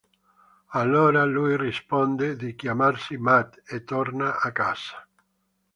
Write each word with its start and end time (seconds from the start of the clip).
Allora 0.73 1.23
lui 1.25 1.55
risponde 1.55 2.35
di 2.35 2.55
chiamarsi 2.55 3.17
Matt 3.19 3.61
e 3.67 3.83
torna 3.83 4.39
a 4.41 4.51
casa. 4.51 5.07